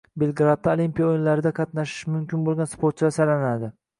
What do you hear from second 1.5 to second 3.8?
qatnashishi mumkin bo‘lgan sportchilar saralanading